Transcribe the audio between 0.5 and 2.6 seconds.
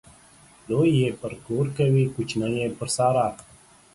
لوى يې پر کور کوي، کوچنى